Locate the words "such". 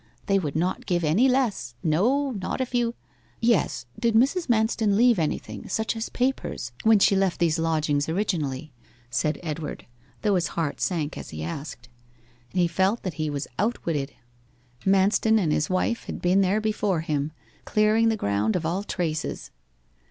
5.69-5.95